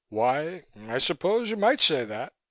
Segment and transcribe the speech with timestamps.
[0.09, 2.33] "Why, I suppose you might say that.